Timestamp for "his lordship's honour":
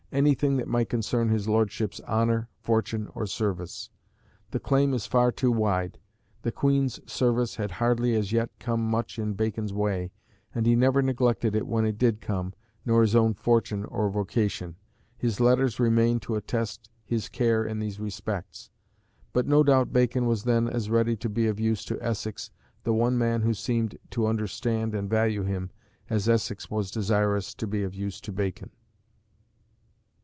1.29-2.49